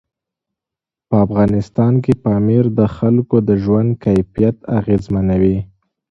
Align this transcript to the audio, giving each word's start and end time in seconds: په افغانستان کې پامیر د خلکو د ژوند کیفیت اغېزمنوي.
په 1.07 1.15
افغانستان 1.25 1.93
کې 2.03 2.13
پامیر 2.23 2.65
د 2.79 2.81
خلکو 2.97 3.35
د 3.47 3.49
ژوند 3.63 3.89
کیفیت 4.05 4.57
اغېزمنوي. 4.77 5.57